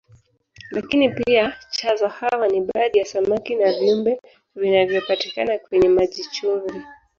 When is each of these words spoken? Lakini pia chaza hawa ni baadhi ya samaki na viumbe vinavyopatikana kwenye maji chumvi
Lakini 0.71 1.09
pia 1.09 1.53
chaza 1.69 2.09
hawa 2.09 2.47
ni 2.47 2.61
baadhi 2.61 2.99
ya 2.99 3.05
samaki 3.05 3.55
na 3.55 3.71
viumbe 3.73 4.19
vinavyopatikana 4.55 5.59
kwenye 5.59 5.89
maji 5.89 6.25
chumvi 6.31 6.81